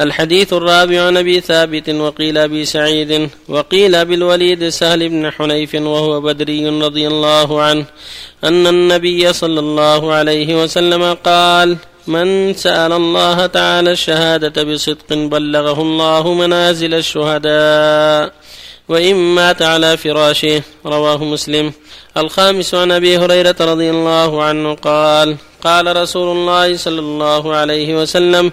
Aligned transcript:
الحديث 0.00 0.52
الرابع 0.52 1.02
عن 1.02 1.16
أبي 1.16 1.40
ثابت 1.40 1.88
وقيل 1.88 2.38
أبي 2.38 2.64
سعيد 2.64 3.30
وقيل 3.48 4.04
بالوليد 4.04 4.68
سهل 4.68 5.08
بن 5.08 5.30
حنيف 5.30 5.74
وهو 5.74 6.20
بدري 6.20 6.68
رضي 6.68 7.08
الله 7.08 7.62
عنه 7.62 7.84
أن 8.44 8.66
النبي 8.66 9.32
صلى 9.32 9.60
الله 9.60 10.12
عليه 10.12 10.62
وسلم 10.62 11.14
قال 11.24 11.76
من 12.06 12.54
سأل 12.54 12.92
الله 12.92 13.46
تعالى 13.46 13.92
الشهادة 13.92 14.62
بصدق 14.62 15.12
بلغه 15.12 15.82
الله 15.82 16.34
منازل 16.34 16.94
الشهداء 16.94 18.32
وإن 18.88 19.14
مات 19.14 19.62
على 19.62 19.96
فراشه 19.96 20.62
رواه 20.86 21.24
مسلم 21.24 21.72
الخامس 22.16 22.74
عن 22.74 22.92
أبي 22.92 23.18
هريرة 23.18 23.56
رضي 23.60 23.90
الله 23.90 24.42
عنه 24.42 24.74
قال 24.74 25.36
قال 25.64 25.96
رسول 25.96 26.36
الله 26.36 26.76
صلى 26.76 27.00
الله 27.00 27.54
عليه 27.54 28.02
وسلم 28.02 28.52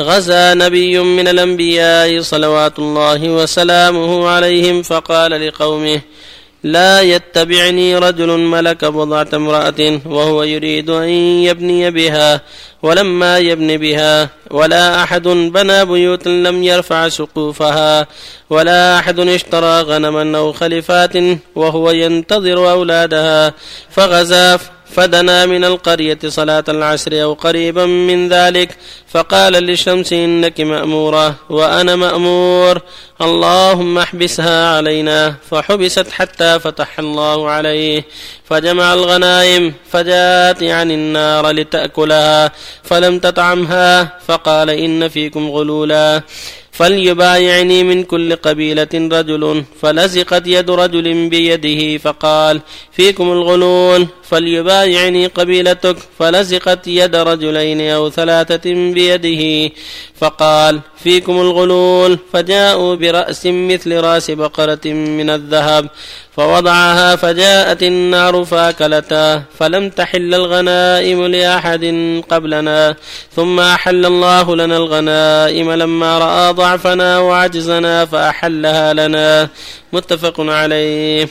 غزا 0.00 0.54
نبي 0.54 0.98
من 0.98 1.28
الأنبياء 1.28 2.20
صلوات 2.20 2.78
الله 2.78 3.28
وسلامه 3.28 4.28
عليهم 4.28 4.82
فقال 4.82 5.48
لقومه 5.48 6.00
لا 6.64 7.00
يتبعني 7.00 7.98
رجل 7.98 8.28
ملك 8.38 8.84
بضعة 8.84 9.28
امرأة 9.34 10.00
وهو 10.06 10.42
يريد 10.42 10.90
أن 10.90 11.08
يبني 11.48 11.90
بها 11.90 12.40
ولما 12.82 13.38
يبن 13.38 13.76
بها 13.76 14.28
ولا 14.50 15.02
أحد 15.02 15.22
بنى 15.28 15.84
بيوتا 15.84 16.28
لم 16.28 16.62
يرفع 16.62 17.08
سقوفها 17.08 18.06
ولا 18.50 18.98
أحد 18.98 19.20
اشترى 19.20 19.80
غنما 19.80 20.38
أو 20.38 20.52
خلفات 20.52 21.12
وهو 21.54 21.90
ينتظر 21.90 22.70
أولادها 22.70 23.54
فغزا 23.90 24.58
فدنا 24.86 25.46
من 25.46 25.64
القرية 25.64 26.18
صلاة 26.26 26.64
العصر 26.68 27.22
أو 27.22 27.32
قريبا 27.32 27.86
من 27.86 28.28
ذلك 28.28 28.76
فقال 29.08 29.52
للشمس 29.52 30.12
إنك 30.12 30.60
مأمورة 30.60 31.34
وأنا 31.50 31.96
مأمور 31.96 32.80
اللهم 33.20 33.98
احبسها 33.98 34.76
علينا 34.76 35.34
فحبست 35.50 36.10
حتى 36.10 36.58
فتح 36.58 36.98
الله 36.98 37.50
عليه 37.50 38.04
فجمع 38.44 38.94
الغنائم 38.94 39.74
فجاءت 39.90 40.62
عن 40.62 40.90
النار 40.90 41.50
لتأكلها 41.50 42.52
فلم 42.82 43.18
تطعمها 43.18 44.18
فقال 44.26 44.70
إن 44.70 45.08
فيكم 45.08 45.50
غلولا. 45.50 46.22
فليبايعني 46.78 47.84
من 47.84 48.02
كل 48.02 48.36
قبيلة 48.36 48.94
رجل. 48.94 49.64
فلزقت 49.80 50.46
يد 50.46 50.70
رجل 50.70 51.28
بيده 51.28 51.98
فقال 51.98 52.60
فيكم 52.92 53.32
الغلول. 53.32 54.06
فليبايعني 54.30 55.26
قبيلتك. 55.26 55.96
فلزقت 56.18 56.86
يد 56.86 57.16
رجلين 57.16 57.80
أو 57.80 58.10
ثلاثة 58.10 58.66
بيده 58.96 59.74
فقال 60.20 60.80
فيكم 61.02 61.40
الغلول. 61.40 62.18
فجاءوا 62.32 62.94
برأس 62.94 63.42
مثل 63.46 64.00
رأس 64.00 64.30
بقرة 64.30 64.86
من 65.18 65.30
الذهب. 65.30 65.90
فوضعها 66.36 67.16
فجاءت 67.16 67.82
النار 67.82 68.44
فاكلتا 68.44 69.42
فلم 69.58 69.90
تحل 69.90 70.34
الغنائم 70.34 71.26
لأحد 71.26 71.84
قبلنا 72.30 72.96
ثم 73.36 73.60
أحل 73.60 74.06
الله 74.06 74.56
لنا 74.56 74.76
الغنائم 74.76 75.72
لما 75.72 76.18
رأى 76.18 76.52
ضعفنا 76.52 77.18
وعجزنا 77.18 78.04
فأحلها 78.04 78.92
لنا. 78.94 79.48
متفق 79.92 80.40
عليه. 80.40 81.28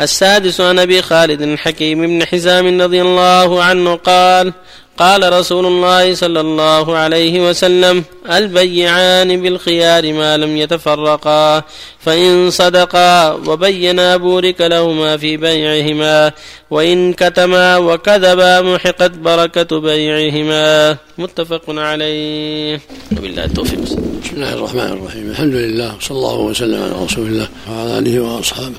السادس 0.00 0.60
عن 0.60 0.78
أبي 0.78 1.02
خالد 1.02 1.42
الحكيم 1.42 2.06
بن 2.06 2.26
حزام 2.26 2.80
رضي 2.80 3.02
الله 3.02 3.62
عنه 3.62 3.94
قال 3.94 4.52
قال 4.98 5.32
رسول 5.32 5.66
الله 5.66 6.14
صلى 6.14 6.40
الله 6.40 6.96
عليه 6.96 7.48
وسلم 7.48 8.04
البيعان 8.32 9.42
بالخيار 9.42 10.12
ما 10.12 10.36
لم 10.36 10.56
يتفرقا 10.56 11.62
فإن 12.00 12.50
صدقا 12.50 13.32
وبينا 13.32 14.16
بورك 14.16 14.60
لهما 14.60 15.16
في 15.16 15.36
بيعهما 15.36 16.32
وإن 16.70 17.12
كتما 17.12 17.76
وكذبا 17.76 18.60
محقت 18.60 19.10
بركة 19.10 19.80
بيعهما. 19.80 20.96
متفق 21.18 21.62
عليه. 21.68 22.80
وبالله 23.18 23.44
التوفيق. 23.44 23.80
بسم 23.80 24.32
الله 24.32 24.54
الرحمن 24.54 24.80
الرحيم. 24.80 25.30
الحمد 25.30 25.54
لله 25.54 25.96
صلى 26.00 26.18
الله 26.18 26.38
وسلم 26.38 26.82
على 26.82 27.04
رسول 27.04 27.26
الله 27.26 27.48
وعلى 27.70 27.98
آله 27.98 28.20
وأصحابه. 28.20 28.78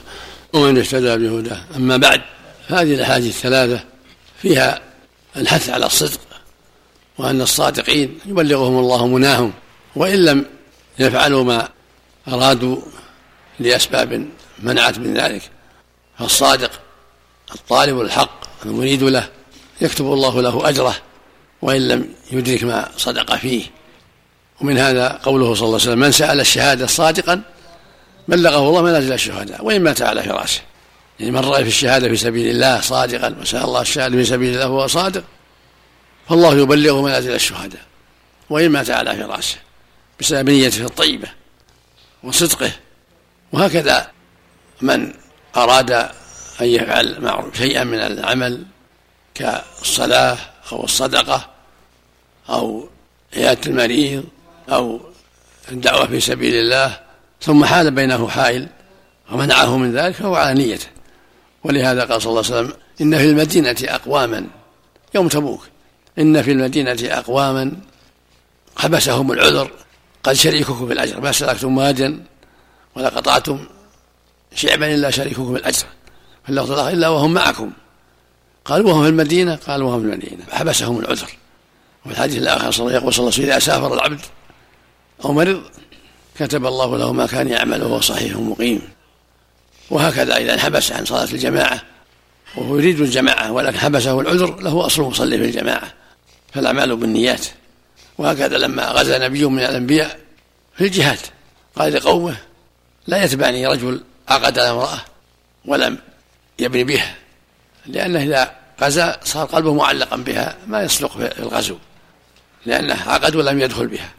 ومن 0.53 0.77
اهتدى 0.77 1.17
بهداه. 1.17 1.61
أما 1.75 1.97
بعد 1.97 2.21
هذه 2.67 2.93
الأحاديث 2.93 3.35
الثلاثة 3.35 3.83
فيها 4.41 4.81
الحث 5.37 5.69
على 5.69 5.85
الصدق 5.85 6.19
وأن 7.17 7.41
الصادقين 7.41 8.19
يبلغهم 8.25 8.79
الله 8.79 9.07
مناهم 9.07 9.53
وإن 9.95 10.25
لم 10.25 10.45
يفعلوا 10.99 11.43
ما 11.43 11.69
أرادوا 12.27 12.77
لأسباب 13.59 14.27
منعت 14.59 14.97
من 14.99 15.13
ذلك 15.13 15.41
فالصادق 16.19 16.71
الطالب 17.55 18.01
الحق 18.01 18.65
المريد 18.65 19.03
له 19.03 19.29
يكتب 19.81 20.05
الله 20.05 20.41
له 20.41 20.69
أجره 20.69 20.95
وإن 21.61 21.87
لم 21.87 22.09
يدرك 22.31 22.63
ما 22.63 22.89
صدق 22.97 23.35
فيه. 23.35 23.63
ومن 24.61 24.77
هذا 24.77 25.19
قوله 25.23 25.53
صلى 25.53 25.65
الله 25.65 25.79
عليه 25.79 25.89
وسلم 25.89 25.99
من 25.99 26.11
سأل 26.11 26.39
الشهادة 26.39 26.87
صادقا 26.87 27.41
بلغه 28.27 28.69
الله 28.69 28.81
منازل 28.81 29.13
الشهداء 29.13 29.65
وإن 29.65 29.83
مات 29.83 30.01
على 30.01 30.23
فراشه. 30.23 30.61
يعني 31.19 31.31
من 31.31 31.39
رأى 31.39 31.63
في 31.63 31.69
الشهادة 31.69 32.07
في 32.07 32.15
سبيل 32.15 32.49
الله 32.49 32.81
صادقا 32.81 33.35
وسأل 33.41 33.63
الله 33.63 33.81
الشهادة 33.81 34.15
في 34.15 34.23
سبيل 34.25 34.53
الله 34.53 34.69
وهو 34.69 34.87
صادق 34.87 35.23
فالله 36.29 36.57
يبلغه 36.57 37.01
منازل 37.01 37.35
الشهداء. 37.35 37.81
وإن 38.49 38.69
مات 38.69 38.89
على 38.89 39.15
فراشه 39.15 39.57
بسبب 40.19 40.49
نيته 40.49 40.85
الطيبة 40.85 41.27
وصدقه. 42.23 42.71
وهكذا 43.51 44.11
من 44.81 45.13
أراد 45.57 45.91
أن 46.61 46.67
يفعل 46.67 47.51
شيئا 47.53 47.83
من 47.83 47.99
العمل 47.99 48.63
كالصلاة 49.35 50.37
أو 50.71 50.83
الصدقة 50.83 51.49
أو 52.49 52.89
عيادة 53.35 53.71
المريض 53.71 54.23
أو 54.69 55.01
الدعوة 55.71 56.07
في 56.07 56.19
سبيل 56.19 56.55
الله 56.55 56.99
ثم 57.43 57.65
حال 57.65 57.91
بينه 57.91 58.27
حائل 58.27 58.67
ومنعه 59.31 59.77
من 59.77 59.93
ذلك 59.93 60.15
فهو 60.15 60.35
على 60.35 60.53
نيته. 60.53 60.87
ولهذا 61.63 62.05
قال 62.05 62.21
صلى 62.21 62.29
الله 62.29 62.43
عليه 62.45 62.55
وسلم 62.55 62.73
إن 63.01 63.17
في 63.17 63.29
المدينة 63.29 63.75
أقواما 63.83 64.47
يوم 65.15 65.27
تبوك 65.27 65.67
إن 66.19 66.41
في 66.41 66.51
المدينة 66.51 66.97
أقواما 67.03 67.71
حبسهم 68.77 69.31
العذر 69.31 69.71
قد 70.23 70.33
شريككم 70.33 70.87
في 70.87 70.93
الأجر 70.93 71.21
ما 71.21 71.31
سلكتم 71.31 71.77
واديا 71.77 72.23
ولا 72.95 73.09
قطعتم 73.09 73.59
شعبا 74.55 74.93
إلا 74.93 75.11
شريككم 75.11 75.53
في 75.53 75.59
الأجر. 75.59 75.85
في 76.43 76.49
اللفظ 76.49 76.71
الآخر 76.71 76.89
إلا 76.89 77.09
وهم 77.09 77.33
معكم. 77.33 77.71
قالوا 78.65 78.89
وهم 78.89 79.03
في 79.03 79.09
المدينة؟ 79.09 79.55
قالوا 79.55 79.89
وهم 79.89 80.01
في 80.01 80.05
المدينة. 80.05 80.43
فحبسهم 80.47 80.99
العذر. 80.99 81.29
وفي 82.05 82.13
الحديث 82.13 82.37
الآخر 82.37 82.63
يقول 82.63 82.73
صلى 82.73 82.87
الله 82.89 83.03
عليه 83.09 83.27
وسلم 83.27 83.45
إذا 83.45 83.59
سافر 83.59 83.93
العبد 83.93 84.19
أو 85.25 85.33
مرض 85.33 85.61
كتب 86.39 86.65
الله 86.65 86.97
له 86.97 87.13
ما 87.13 87.25
كان 87.25 87.47
يعمل 87.47 87.83
وهو 87.83 88.01
صحيح 88.01 88.35
مقيم 88.35 88.81
وهكذا 89.89 90.37
إذا 90.37 90.53
انحبس 90.53 90.91
عن 90.91 91.05
صلاة 91.05 91.23
الجماعة 91.23 91.81
وهو 92.55 92.77
يريد 92.77 93.01
الجماعة 93.01 93.51
ولكن 93.51 93.77
حبسه 93.77 94.21
العذر 94.21 94.59
له 94.59 94.85
أصل 94.85 95.01
مصلي 95.01 95.37
في 95.37 95.45
الجماعة. 95.45 95.93
فالأعمال 96.53 96.95
بالنيات. 96.95 97.45
وهكذا 98.17 98.57
لما 98.57 98.83
غزا 98.83 99.17
نبي 99.17 99.45
من 99.45 99.59
الأنبياء 99.59 100.19
في 100.77 100.85
الجهاد 100.85 101.19
قال 101.75 101.93
لقومه 101.93 102.35
لا 103.07 103.23
يتبعني 103.23 103.67
رجل 103.67 104.03
عقد 104.27 104.59
على 104.59 104.69
امرأة 104.69 104.99
ولم 105.65 105.97
يبني 106.59 106.83
بها 106.83 107.15
لأنه 107.85 108.23
إذا 108.23 108.55
غزا 108.81 109.19
صار 109.23 109.45
قلبه 109.45 109.73
معلقا 109.73 110.15
بها 110.15 110.57
ما 110.67 110.83
يصدق 110.83 111.17
في 111.17 111.39
الغزو 111.39 111.77
لأنه 112.65 113.01
عقد 113.07 113.35
ولم 113.35 113.59
يدخل 113.59 113.87
بها. 113.87 114.11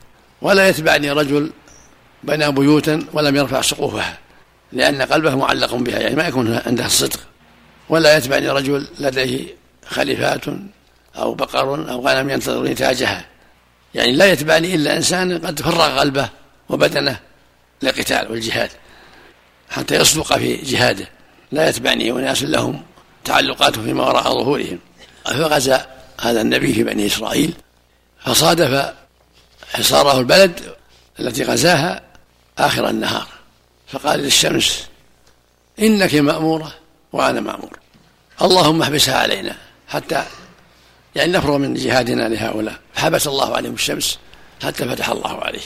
ولا 0.42 0.68
يتبعني 0.68 1.10
رجل 1.10 1.50
بنى 2.24 2.52
بيوتا 2.52 3.06
ولم 3.12 3.36
يرفع 3.36 3.60
سقوفها 3.60 4.18
لأن 4.72 5.02
قلبه 5.02 5.34
معلق 5.34 5.74
بها 5.74 5.98
يعني 5.98 6.16
ما 6.16 6.28
يكون 6.28 6.60
عنده 6.66 6.86
الصدق 6.86 7.20
ولا 7.88 8.16
يتبعني 8.16 8.48
رجل 8.48 8.86
لديه 8.98 9.46
خليفات 9.86 10.44
أو 11.16 11.34
بقر 11.34 11.90
أو 11.90 12.08
غنم 12.08 12.30
ينتظر 12.30 12.64
نتاجها 12.64 13.24
يعني 13.94 14.12
لا 14.12 14.32
يتبعني 14.32 14.74
إلا 14.74 14.96
إنسان 14.96 15.38
قد 15.38 15.60
فرغ 15.60 15.98
قلبه 15.98 16.28
وبدنه 16.68 17.20
للقتال 17.82 18.30
والجهاد 18.30 18.70
حتى 19.70 19.96
يصدق 19.96 20.38
في 20.38 20.56
جهاده. 20.56 21.08
لا 21.52 21.68
يتبعني 21.68 22.10
أناس 22.10 22.42
لهم 22.42 22.82
تعلقات 23.24 23.78
فيما 23.78 24.06
وراء 24.06 24.22
ظهورهم. 24.22 24.78
فغزا 25.24 25.86
هذا 26.20 26.40
النبي 26.40 26.72
في 26.72 26.84
بني 26.84 27.06
إسرائيل 27.06 27.54
فصادف 28.24 28.92
حصاره 29.72 30.18
البلد 30.18 30.60
التي 31.20 31.44
غزاها 31.44 32.02
آخر 32.58 32.88
النهار. 32.88 33.26
فقال 33.88 34.20
للشمس 34.20 34.86
إنك 35.80 36.14
مأمورة 36.14 36.74
وأنا 37.12 37.40
مأمور. 37.40 37.78
اللهم 38.42 38.82
احبسها 38.82 39.18
علينا 39.18 39.56
حتى 39.88 40.24
يعني 41.14 41.32
نفرغ 41.32 41.58
من 41.58 41.74
جهادنا 41.74 42.28
لهؤلاء. 42.28 42.78
فحبس 42.94 43.26
الله 43.26 43.56
عليهم 43.56 43.74
الشمس 43.74 44.18
حتى 44.62 44.88
فتح 44.88 45.08
الله 45.08 45.44
عليه. 45.44 45.60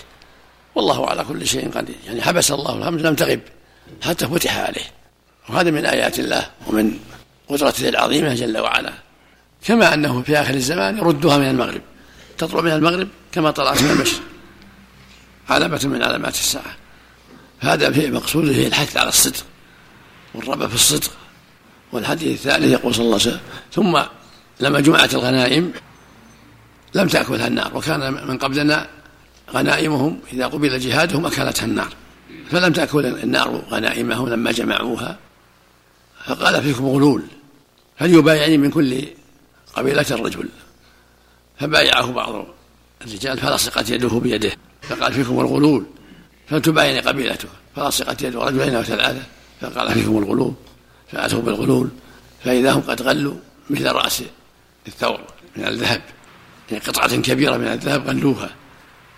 والله 0.74 1.10
على 1.10 1.24
كل 1.24 1.46
شيء 1.46 1.70
قدير. 1.70 1.96
يعني 2.06 2.22
حبس 2.22 2.50
الله 2.50 2.74
الهمز 2.74 3.02
لم 3.02 3.14
تغب 3.14 3.40
حتى 4.02 4.26
فتح 4.26 4.58
عليه. 4.58 4.84
وهذا 5.48 5.70
من 5.70 5.86
آيات 5.86 6.18
الله 6.18 6.50
ومن 6.66 6.98
قدرته 7.48 7.88
العظيمة 7.88 8.34
جل 8.34 8.58
وعلا. 8.58 8.92
كما 9.64 9.94
أنه 9.94 10.22
في 10.22 10.40
آخر 10.40 10.54
الزمان 10.54 10.98
يردها 10.98 11.38
من 11.38 11.50
المغرب. 11.50 11.82
تطلع 12.38 12.60
من 12.60 12.72
المغرب 12.72 13.08
كما 13.32 13.50
طلعت 13.50 13.82
من 13.82 13.90
المشرق. 13.90 14.22
علامة 15.48 15.80
من 15.84 16.02
علامات 16.02 16.34
الساعة 16.34 16.76
هذا 17.60 17.92
في 17.92 18.10
مقصوده 18.10 18.52
في 18.52 18.66
الحث 18.66 18.96
على 18.96 19.08
الصدق 19.08 19.44
والرغبة 20.34 20.66
في 20.66 20.74
الصدق. 20.74 21.10
والحديث 21.92 22.46
الثالث 22.46 22.72
يقول 22.72 22.94
صلى 22.94 23.04
الله 23.04 23.18
عليه 23.20 23.26
وسلم 23.28 23.40
ثم 23.72 24.00
لما 24.60 24.80
جمعت 24.80 25.14
الغنائم 25.14 25.72
لم 26.94 27.08
تأكلها 27.08 27.46
النار 27.46 27.76
وكان 27.76 28.26
من 28.28 28.38
قبلنا 28.38 28.88
غنائمهم 29.50 30.20
إذا 30.32 30.46
قبل 30.46 30.78
جهادهم 30.78 31.26
أكلتها 31.26 31.64
النار 31.64 31.94
فلم 32.50 32.72
تأكل 32.72 33.06
النار 33.06 33.62
غنائمهم 33.70 34.28
لما 34.28 34.52
جمعوها. 34.52 35.18
فقال 36.26 36.62
فيكم 36.62 36.86
غلول 36.86 37.22
هل 37.96 38.14
يبايعني 38.14 38.58
من 38.58 38.70
كل 38.70 39.04
قبيلة 39.74 40.06
رجل؟ 40.10 40.48
فبايعه 41.58 42.12
بعض 42.12 42.46
الرجال 43.02 43.38
فلصقت 43.38 43.90
يده 43.90 44.08
بيده. 44.08 44.52
فقال 44.88 45.12
فيكم 45.12 45.40
الغلول 45.40 45.84
فلتباين 46.48 47.00
قبيلته 47.00 47.48
فلصقت 47.76 48.22
يد 48.22 48.36
رجلين 48.36 48.74
أو 48.74 48.82
ثلاثة 48.82 49.22
فقال 49.60 49.92
فيكم 49.92 50.18
الغلول 50.18 50.54
فأتوا 51.12 51.40
بالغلول 51.40 51.88
فإذا 52.44 52.72
هم 52.72 52.80
قد 52.80 53.02
غلوا 53.02 53.34
مثل 53.70 53.92
رأس 53.92 54.22
الثور 54.86 55.20
من 55.56 55.66
الذهب 55.66 56.02
يعني 56.70 56.84
قطعة 56.84 57.16
كبيرة 57.16 57.56
من 57.56 57.66
الذهب 57.66 58.08
غلوها. 58.08 58.50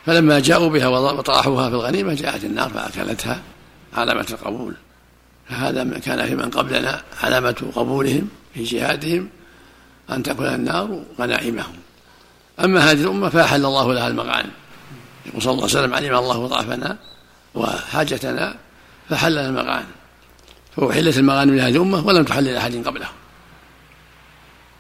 فلما 0.07 0.41
جاءوا 0.41 0.69
بها 0.69 0.89
وطرحوها 0.89 1.69
في 1.69 1.75
الغنيمة 1.75 2.15
جاءت 2.15 2.45
النار 2.45 2.71
فأكلتها 2.71 3.43
علامة 3.95 4.27
القبول. 4.31 4.75
فهذا 5.49 5.99
كان 5.99 6.27
في 6.27 6.35
من 6.35 6.51
قبلنا 6.51 7.03
علامة 7.23 7.73
قبولهم 7.75 8.29
في 8.55 8.63
جهادهم 8.63 9.29
أن 10.11 10.23
تكون 10.23 10.47
النار 10.47 11.03
غنائمهم. 11.19 11.75
أما 12.65 12.91
هذه 12.91 13.03
الأمة 13.03 13.29
فأحل 13.29 13.65
الله 13.65 13.95
لها 13.95 14.09
المغانم. 14.09 14.51
يقول 15.31 15.43
صلى 15.43 15.53
الله 15.53 15.63
عليه 15.63 15.73
وسلم 15.73 15.95
علم 15.95 16.17
الله 16.17 16.47
ضعفنا 16.47 16.99
وحاجتنا 17.55 18.57
فحلنا 19.09 19.47
المغانم. 19.47 19.87
فأحلت 20.77 21.19
المغانم 21.19 21.57
لهذه 21.57 21.77
الأمة 21.77 22.07
ولم 22.07 22.25
تحل 22.25 22.45
لأحد 22.45 22.87
قبله 22.87 23.09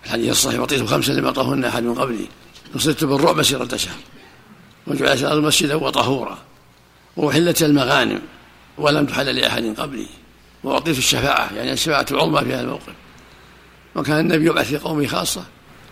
الحديث 0.04 0.30
الصحيح 0.30 0.60
وطيت 0.60 0.88
خمسا 0.88 1.12
لم 1.12 1.26
يطهن 1.28 1.64
أحد 1.64 1.82
من 1.82 1.94
قبلي. 1.94 2.26
نصرت 2.74 3.04
بالرعب 3.04 3.36
مسيرة 3.36 3.76
شهر 3.76 3.96
وجعل 4.86 5.18
الأرض 5.18 5.42
مسجدا 5.42 5.74
وطهورا. 5.74 6.38
وأحلت 7.16 7.62
المغانم 7.62 8.20
ولم 8.78 9.06
تحل 9.06 9.36
لأحد 9.36 9.74
قبلي. 9.78 10.06
وأعطيت 10.64 10.98
الشفاعة 10.98 11.52
يعني 11.56 11.72
الشفاعة 11.72 12.06
العظمى 12.10 12.40
في 12.40 12.54
هذا 12.54 12.60
الموقف. 12.60 12.92
وكان 13.94 14.20
النبي 14.20 14.46
يبعث 14.46 14.68
في 14.68 14.78
قومه 14.78 15.06
خاصة. 15.06 15.44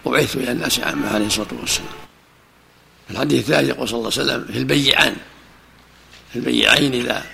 وبعثت 0.05 0.37
إلى 0.37 0.53
الناس 0.53 0.81
عامة 0.81 1.15
عليه 1.15 1.27
الصلاة 1.27 1.49
والسلام. 1.61 2.08
الحديث 3.11 3.39
الثالث 3.41 3.69
يقول 3.69 3.89
صلى 3.89 3.99
الله 3.99 4.13
عليه 4.13 4.23
وسلم 4.23 4.45
في 4.53 4.59
البيعان 4.59 5.17
في 6.33 6.39
البيعين 6.39 6.93
إذا 6.93 7.25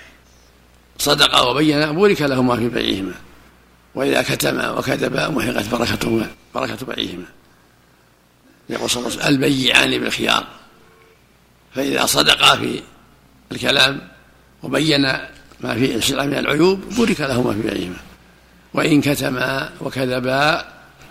صدقا 0.99 1.41
وبينا 1.41 1.93
بورك 1.93 2.23
لهما 2.23 2.56
في 2.56 2.69
بيعهما 2.69 3.15
وإذا 3.94 4.23
كتما 4.23 4.71
وكذبا 4.71 5.29
محقت 5.29 5.69
بركتهما 5.69 6.31
بركة 6.55 6.87
بيعهما. 6.87 7.26
يقول 8.69 8.91
صلى 8.91 9.00
الله 9.00 9.12
عليه 9.12 9.23
وسلم 9.23 9.35
البيعان 9.35 9.99
بالخيار 9.99 10.47
فإذا 11.75 12.06
صدقا 12.06 12.56
في 12.56 12.82
الكلام 13.53 14.09
وبينا 14.62 15.31
ما 15.61 15.75
في 15.75 15.94
السلعة 15.94 16.25
من 16.25 16.35
العيوب 16.35 16.81
بورك 16.97 17.20
لهما 17.20 17.53
في 17.53 17.62
بيعهما. 17.62 17.97
وإن 18.75 19.00
كتما 19.00 19.70
وكذبا 19.81 20.65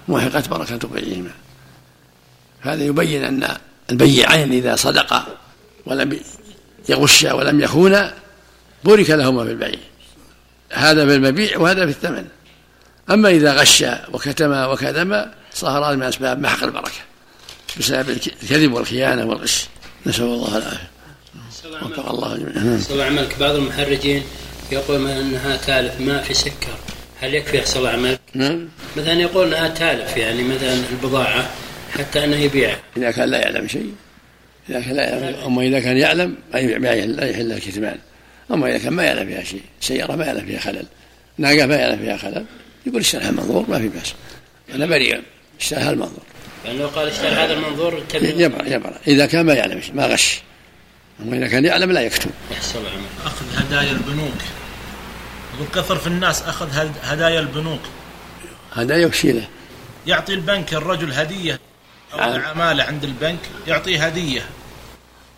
محقت 0.08 0.50
بركة 0.50 0.88
بيعهما. 0.88 1.32
هذا 2.62 2.84
يبين 2.84 3.24
أن 3.24 3.58
البيعين 3.92 4.52
إذا 4.52 4.76
صدقا 4.76 5.26
ولم 5.86 6.20
يغشا 6.90 7.34
ولم 7.34 7.62
يخونا 7.62 8.14
بورك 8.84 9.10
لهما 9.10 9.46
في 9.46 9.52
البيع. 9.52 9.80
هذا 10.72 11.06
في 11.06 11.16
المبيع 11.16 11.58
وهذا 11.58 11.86
في 11.86 11.92
الثمن. 11.92 12.26
أما 13.12 13.30
إذا 13.30 13.54
غشا 13.54 14.06
وكتما 14.14 14.68
وكذب 14.68 15.26
صار 15.54 15.86
هذا 15.86 15.96
من 15.96 16.04
أسباب 16.04 16.40
محق 16.40 16.64
البركة 16.64 17.02
بسبب 17.80 18.10
الكذب 18.10 18.74
والخيانة 18.74 19.26
والغش. 19.26 19.66
نسأل 20.06 20.24
الله 20.24 20.58
العافية. 20.58 20.94
وفق 21.82 22.10
الله 22.10 22.38
جميعا. 22.38 22.80
صلى 22.82 23.04
عملك. 23.04 23.40
بعض 23.40 23.56
المحرجين 23.56 24.24
يقول 24.72 25.08
إنها 25.08 25.56
تالف 25.56 26.00
ما 26.00 26.22
في 26.22 26.34
سكر. 26.34 26.76
هل 27.22 27.34
يكفي 27.34 27.58
يحصل 27.58 27.80
الله 27.80 27.90
عملك؟ 27.90 28.20
نعم. 28.34 28.68
مثلا 28.98 29.14
يقول 29.14 29.54
إنها 29.54 29.68
تالف 29.68 30.18
يعني 30.18 30.44
مثلا 30.44 30.74
البضاعة. 30.92 31.50
حتى 31.94 32.24
أنه 32.24 32.36
يبيع. 32.36 32.78
إذا 32.98 33.12
كان 33.12 33.30
لا 33.30 33.38
يعلم 33.38 33.68
شيء 33.68 33.94
إذا 34.70 34.82
كان 34.82 34.96
لا 34.96 35.10
يعلم 35.10 35.44
أما 35.46 35.62
إذا 35.62 35.80
كان 35.80 35.98
يعلم 35.98 36.36
لا 36.54 37.30
يحل 37.30 37.52
الكتمان 37.52 37.98
أما 38.52 38.70
إذا 38.70 38.78
كان 38.78 38.94
ما 38.94 39.04
يعلم 39.04 39.28
فيها 39.28 39.44
شيء 39.44 39.62
سيارة 39.82 40.16
ما 40.16 40.26
يعلم 40.26 40.46
فيها 40.46 40.60
خلل 40.60 40.86
ناقة 41.38 41.66
ما 41.66 41.76
يعلم 41.76 41.98
فيها 41.98 42.18
خلل 42.18 42.46
يقول 42.86 43.02
اشتريها 43.02 43.30
المنظور 43.30 43.66
ما 43.70 43.80
في 43.80 43.88
بأس. 43.88 44.14
أنا 44.76 44.86
بريء. 44.86 45.22
اشتريها 45.60 45.92
المنظور. 45.92 46.24
يعني 46.66 46.78
لو 46.78 46.88
قال 46.88 47.08
اشتري 47.08 47.28
هذا 47.28 47.54
المنظور 47.54 48.04
يبرأ 48.14 48.68
يبرأ 48.68 48.94
إذا 49.08 49.26
كان 49.26 49.46
ما 49.46 49.54
يعلم 49.54 49.82
ما 49.94 50.06
غش. 50.06 50.42
أما 51.20 51.38
إذا 51.38 51.48
كان 51.48 51.66
يعلم 51.66 51.92
لا 51.92 52.02
يكتب. 52.02 52.32
يحصل 52.52 52.80
أخذ 53.26 53.46
هدايا 53.56 53.92
البنوك. 53.92 54.42
يقول 55.56 55.68
كثر 55.76 55.96
في 55.96 56.08
الناس 56.08 56.42
أخذ 56.42 56.88
هدايا 57.02 57.40
البنوك. 57.40 57.82
هدايا 58.74 59.08
وش 59.08 59.28
يعطي 60.08 60.34
البنك 60.34 60.74
الرجل 60.74 61.14
هديه 62.14 62.24
أو 62.24 62.36
العمالة 62.36 62.84
عند 62.84 63.04
البنك 63.04 63.40
يعطيه 63.68 64.06
هدية. 64.06 64.50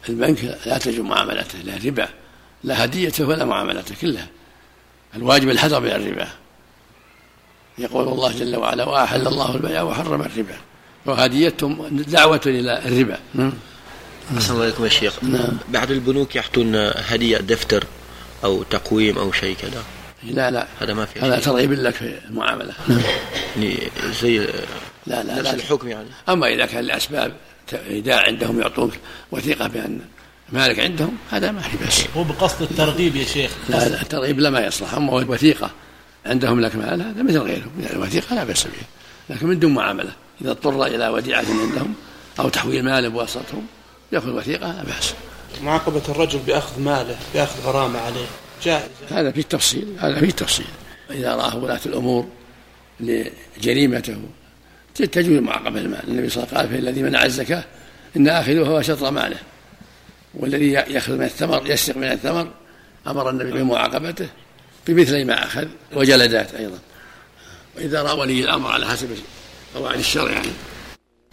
البنك 0.09 0.59
لا 0.65 0.77
تجب 0.77 1.03
معاملته 1.03 1.59
لا 1.59 1.73
ربا 1.85 2.07
لا 2.63 2.83
هديته 2.83 3.25
ولا 3.25 3.45
معاملته 3.45 3.95
كلها. 4.01 4.27
الواجب 5.15 5.49
الحذر 5.49 5.79
من 5.79 5.91
الربا. 5.91 6.27
يقول 7.77 8.07
الله 8.07 8.31
جل 8.31 8.55
وعلا 8.55 8.83
وأحل 8.83 9.27
الله 9.27 9.55
البيع 9.55 9.81
وحرم 9.81 10.21
الربا. 10.21 10.57
وهديتهم 11.05 11.87
دعوة 11.87 12.41
إلى 12.45 12.85
الربا. 12.85 13.19
أحسن 14.37 14.53
الله 14.53 14.63
عليكم 14.63 14.83
يا 14.83 14.89
شيخ. 14.89 15.23
نعم. 15.23 15.57
بعض 15.69 15.91
البنوك 15.91 16.35
يعطون 16.35 16.75
هدية 16.95 17.37
دفتر 17.37 17.83
أو 18.43 18.63
تقويم 18.63 19.17
أو 19.17 19.31
شيء 19.31 19.55
كذا. 19.55 19.83
لا 20.23 20.51
لا. 20.51 20.67
هذا 20.79 20.93
ما 20.93 21.05
في. 21.05 21.19
هذا 21.19 21.39
ترغيب 21.39 21.71
لك 21.73 21.93
في 21.93 22.19
المعاملة. 22.29 22.73
نعم. 22.87 23.01
يعني 23.55 23.91
زي 24.21 24.47
لا 25.07 25.23
لا 25.23 25.33
نفس 25.33 25.43
لا. 25.43 25.53
الحكم 25.53 25.87
يعني. 25.87 26.09
أما 26.29 26.47
إذا 26.47 26.65
كان 26.65 26.83
لأسباب 26.83 27.33
إذا 27.73 28.15
عندهم 28.15 28.59
يعطوك 28.59 28.91
وثيقة 29.31 29.67
بأن 29.67 29.99
مالك 30.51 30.79
عندهم 30.79 31.17
هذا 31.31 31.51
ما 31.51 31.61
في 31.61 31.85
بس 31.87 32.03
هو 32.17 32.23
بقصد 32.23 32.61
الترغيب 32.61 33.15
يا 33.15 33.25
شيخ. 33.25 33.51
لا 33.69 33.89
لا 33.89 34.01
الترغيب 34.01 34.39
لا 34.39 34.49
ما 34.49 34.65
يصلح. 34.65 34.93
أما 34.93 35.13
وثيقه 35.13 35.71
عندهم 36.25 36.61
لك 36.61 36.75
مال 36.75 37.01
هذا 37.01 37.23
مثل 37.23 37.39
غيره 37.39 37.71
من 37.77 37.89
الوثيقة 37.93 38.35
لا 38.35 38.43
بأس 38.43 38.63
بها 38.63 38.87
لكن 39.29 39.47
من 39.47 39.59
دون 39.59 39.73
معاملة. 39.73 40.11
إذا 40.41 40.51
اضطر 40.51 40.85
إلى 40.85 41.07
وديعة 41.07 41.45
عندهم 41.49 41.93
أو 42.39 42.49
تحويل 42.49 42.85
مال 42.85 43.09
بواسطتهم 43.09 43.65
يأخذ 44.11 44.29
وثيقه 44.29 44.67
لا 44.67 44.83
بأس. 44.83 45.13
معاقبة 45.63 46.01
الرجل 46.09 46.39
بأخذ 46.39 46.81
ماله 46.81 47.17
بأخذ 47.33 47.61
غرامة 47.63 47.99
عليه. 47.99 48.25
جائز. 48.63 48.89
هذا 49.09 49.31
في 49.31 49.39
التفصيل 49.39 49.87
هذا 49.99 50.19
في 50.19 50.25
التفصيل. 50.25 50.67
إذا 51.11 51.35
راه 51.35 51.57
ولاة 51.57 51.79
الأمور 51.85 52.27
لجريمته 52.99 54.17
تجوز 54.95 55.39
معاقبه 55.39 55.79
المال. 55.79 56.03
النبي 56.07 56.29
صلى 56.29 56.43
الله 56.43 56.57
عليه 56.57 56.67
وسلم 56.67 56.77
قال 56.77 56.87
الذي 56.87 57.03
منع 57.03 57.25
الزكاة 57.25 57.63
إن 58.17 58.27
اخذه 58.27 58.59
هو 58.59 58.81
شطر 58.81 59.11
ماله 59.11 59.37
والذي 60.33 60.71
يأخذ 60.71 61.13
من 61.13 61.25
الثمر 61.25 61.69
يسرق 61.69 61.97
من 61.97 62.11
الثمر 62.11 62.51
أمر 63.07 63.29
النبي 63.29 63.51
بمعاقبته 63.51 64.27
بمثل 64.87 65.25
ما 65.25 65.45
أخذ 65.45 65.67
وجلدات 65.93 66.53
أيضا. 66.53 66.79
وإذا 67.77 68.01
رأى 68.01 68.17
ولي 68.17 68.43
الأمر 68.43 68.71
على 68.71 68.87
حسب 68.87 69.09
قواعد 69.75 69.99
الشرع 69.99 70.31
يعني 70.31 70.47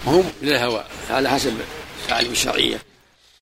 هم 0.07 0.25
للهوى 0.43 0.85
على 1.11 1.31
حسب 1.31 1.53
التعاليم 2.03 2.33
الشرعية. 2.33 2.79